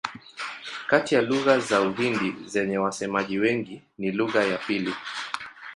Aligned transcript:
Kati 0.87 1.15
ya 1.15 1.21
lugha 1.21 1.59
za 1.59 1.81
Uhindi 1.81 2.35
zenye 2.47 2.77
wasemaji 2.77 3.39
wengi 3.39 3.81
ni 3.97 4.11
lugha 4.11 4.43
ya 4.43 4.57
pili. 4.57 4.93